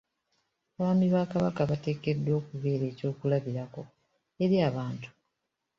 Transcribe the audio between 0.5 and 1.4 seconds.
Abaami ba